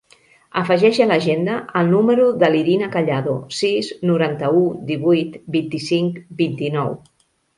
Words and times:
Afegeix 0.59 0.99
a 1.03 1.05
l'agenda 1.09 1.57
el 1.81 1.89
número 1.91 2.25
de 2.43 2.49
l'Irina 2.55 2.87
Callado: 2.95 3.35
sis, 3.57 3.91
noranta-u, 4.11 4.65
divuit, 4.93 5.39
vint-i-cinc, 5.59 6.17
vint-i-nou. 6.43 6.99